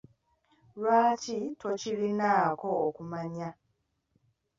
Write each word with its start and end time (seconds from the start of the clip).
Lwaki 0.79 1.37
tokirinaako 1.61 2.69
kumanya? 2.95 3.49